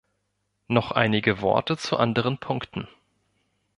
Noch 0.67 0.89
einige 0.89 1.41
Worte 1.41 1.77
zu 1.77 1.97
anderen 1.97 2.39
Punkten. 2.39 2.87